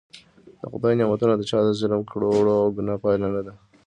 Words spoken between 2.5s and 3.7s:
او ګناه پایله نده.